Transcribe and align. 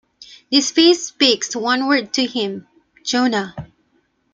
This 0.51 0.71
face 0.71 1.05
speaks 1.05 1.55
one 1.55 1.87
word 1.87 2.11
to 2.13 2.25
him: 2.25 2.65
"Jonah". 3.05 3.53